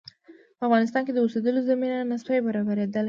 [0.57, 2.99] په افغانستان کې د اوسېدلو زمینه نه سوای برابرېدلای.